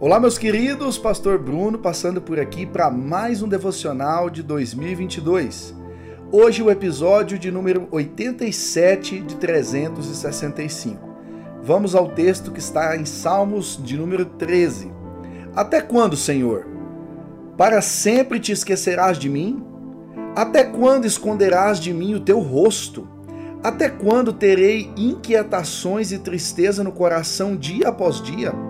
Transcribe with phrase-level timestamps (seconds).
[0.00, 5.74] Olá, meus queridos, Pastor Bruno passando por aqui para mais um devocional de 2022.
[6.30, 11.00] Hoje, o episódio de número 87 de 365.
[11.64, 14.92] Vamos ao texto que está em Salmos de número 13.
[15.56, 16.64] Até quando, Senhor?
[17.56, 19.66] Para sempre te esquecerás de mim?
[20.36, 23.08] Até quando esconderás de mim o teu rosto?
[23.64, 28.67] Até quando terei inquietações e tristeza no coração dia após dia?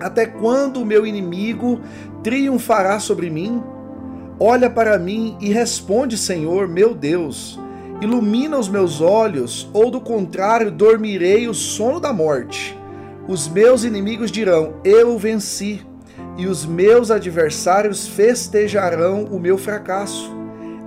[0.00, 1.80] Até quando o meu inimigo
[2.22, 3.62] triunfará sobre mim?
[4.38, 7.60] Olha para mim e responde, Senhor, meu Deus.
[8.00, 12.76] Ilumina os meus olhos, ou do contrário, dormirei o sono da morte.
[13.28, 15.86] Os meus inimigos dirão: Eu venci,
[16.36, 20.34] e os meus adversários festejarão o meu fracasso.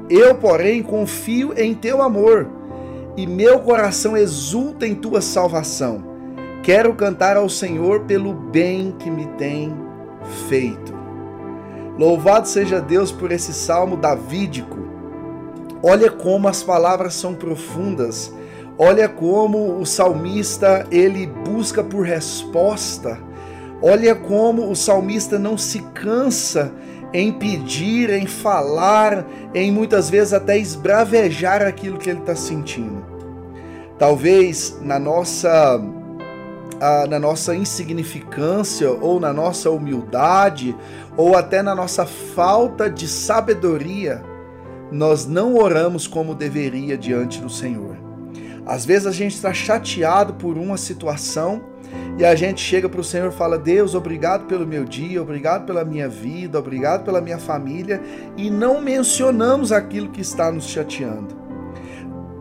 [0.10, 2.50] Eu, porém, confio em teu amor,
[3.16, 6.15] e meu coração exulta em tua salvação.
[6.66, 9.72] Quero cantar ao Senhor pelo bem que me tem
[10.50, 10.96] feito.
[11.96, 14.76] Louvado seja Deus por esse salmo davídico.
[15.84, 18.34] Olha como as palavras são profundas.
[18.80, 23.20] Olha como o salmista ele busca por resposta.
[23.80, 26.74] Olha como o salmista não se cansa
[27.14, 33.06] em pedir, em falar, em muitas vezes até esbravejar aquilo que ele está sentindo.
[34.00, 35.80] Talvez na nossa
[37.10, 40.76] na nossa insignificância ou na nossa humildade
[41.16, 44.22] ou até na nossa falta de sabedoria,
[44.92, 47.98] nós não oramos como deveria diante do Senhor.
[48.66, 51.62] Às vezes a gente está chateado por uma situação
[52.18, 55.66] e a gente chega para o Senhor e fala: Deus, obrigado pelo meu dia, obrigado
[55.66, 58.02] pela minha vida, obrigado pela minha família,
[58.36, 61.36] e não mencionamos aquilo que está nos chateando.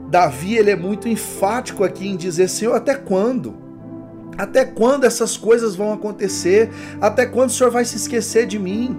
[0.08, 3.63] Davi ele é muito enfático aqui em dizer: Senhor, até quando?
[4.36, 6.70] Até quando essas coisas vão acontecer?
[7.00, 8.96] Até quando o Senhor vai se esquecer de mim?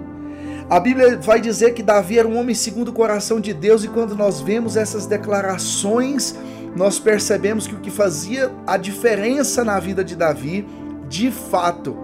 [0.68, 3.88] A Bíblia vai dizer que Davi era um homem segundo o coração de Deus, e
[3.88, 6.34] quando nós vemos essas declarações,
[6.74, 10.66] nós percebemos que o que fazia a diferença na vida de Davi,
[11.08, 11.96] de fato,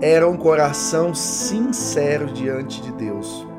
[0.00, 3.51] era um coração sincero diante de Deus.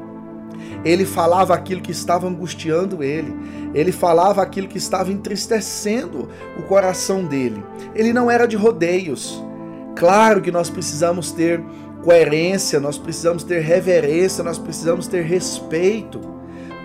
[0.83, 3.33] Ele falava aquilo que estava angustiando ele,
[3.73, 7.63] ele falava aquilo que estava entristecendo o coração dele.
[7.95, 9.43] Ele não era de rodeios.
[9.95, 11.63] Claro que nós precisamos ter
[12.03, 16.19] coerência, nós precisamos ter reverência, nós precisamos ter respeito.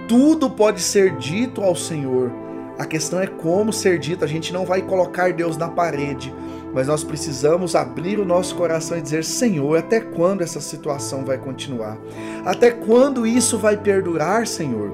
[0.07, 2.31] Tudo pode ser dito ao Senhor.
[2.79, 4.25] A questão é como ser dito.
[4.25, 6.33] A gente não vai colocar Deus na parede,
[6.73, 11.39] mas nós precisamos abrir o nosso coração e dizer: Senhor, até quando essa situação vai
[11.39, 11.99] continuar?
[12.45, 14.93] Até quando isso vai perdurar, Senhor?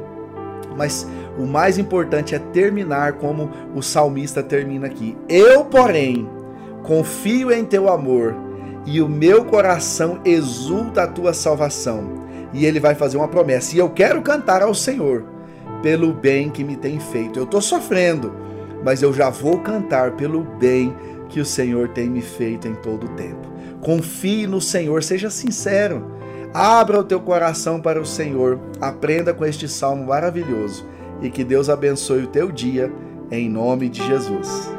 [0.77, 1.07] Mas
[1.39, 5.17] o mais importante é terminar como o salmista termina aqui.
[5.29, 6.29] Eu, porém,
[6.83, 8.35] confio em teu amor
[8.87, 12.25] e o meu coração exulta a tua salvação.
[12.53, 13.75] E ele vai fazer uma promessa.
[13.75, 15.25] E eu quero cantar ao Senhor
[15.83, 17.39] pelo bem que me tem feito.
[17.39, 18.33] Eu estou sofrendo,
[18.85, 23.07] mas eu já vou cantar pelo bem que o Senhor tem me feito em todo
[23.07, 23.49] o tempo.
[23.81, 26.13] Confie no Senhor, seja sincero.
[26.53, 28.59] Abra o teu coração para o Senhor.
[28.81, 30.87] Aprenda com este salmo maravilhoso
[31.21, 32.93] e que Deus abençoe o teu dia
[33.31, 34.74] em nome de Jesus.